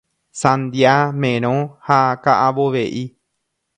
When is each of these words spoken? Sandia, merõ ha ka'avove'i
Sandia, 0.39 0.93
merõ 1.25 1.53
ha 1.91 2.01
ka'avove'i 2.25 3.05